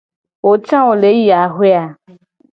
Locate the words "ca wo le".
0.67-1.09